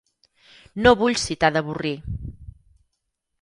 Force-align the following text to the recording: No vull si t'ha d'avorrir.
No 0.87 0.93
vull 1.01 1.17
si 1.25 1.37
t'ha 1.43 1.51
d'avorrir. 1.59 1.93